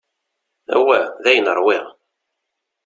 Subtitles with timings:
[0.75, 1.85] Awah, dayen ṛwiɣ.